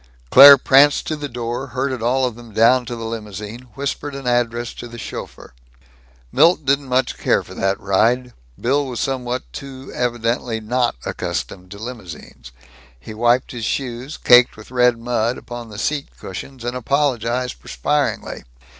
[0.31, 4.25] Claire pranced to the door, herded all of them down to the limousine, whispered an
[4.25, 5.53] address to the chauffeur.
[6.31, 6.89] Milt didn't
[7.19, 8.33] care much for that ride.
[8.59, 12.51] Bill was somewhat too evidently not accustomed to limousines.
[12.99, 18.43] He wiped his shoes, caked with red mud, upon the seat cushions, and apologized perspiringly.